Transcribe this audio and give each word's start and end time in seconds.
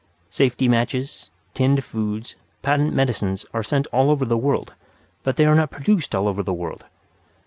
Safety 0.31 0.67
matches, 0.67 1.29
tinned 1.53 1.83
foods, 1.83 2.35
patent 2.63 2.91
medicines 2.91 3.45
are 3.53 3.61
sent 3.61 3.85
all 3.93 4.09
over 4.09 4.25
the 4.25 4.35
world; 4.35 4.73
but 5.21 5.35
they 5.35 5.45
are 5.45 5.53
not 5.53 5.69
produced 5.69 6.15
all 6.15 6.27
over 6.27 6.41
the 6.41 6.51
world. 6.53 6.85